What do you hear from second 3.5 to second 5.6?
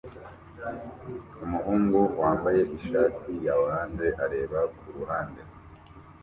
orange areba kuruhande